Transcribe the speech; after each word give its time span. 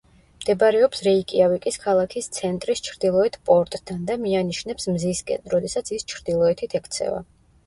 მდებარეობს 0.43 1.01
რეიკიავიკის 1.07 1.77
ქალაქის 1.83 2.27
ცენტრის 2.37 2.81
ჩრდილოეთ 2.87 3.37
პორტთან 3.51 4.01
და 4.09 4.17
მიანიშნებს 4.25 4.89
მზისკენ, 4.95 5.45
როდესაც 5.55 5.95
ის 5.99 6.09
ჩრდილოეთით 6.15 6.77
ექცევა. 6.83 7.23